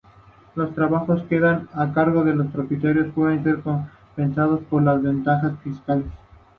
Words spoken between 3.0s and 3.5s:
pueden